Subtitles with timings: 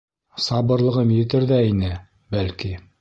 [0.45, 1.93] Сабырлығым етер ҙә ине,
[2.37, 2.73] бәлки.